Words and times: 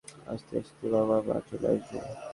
আসতে, 0.27 0.53
আসতে, 0.61 0.85
বাবা-মা 0.93 1.35
চলে 1.49 1.67
আসবে। 1.73 1.97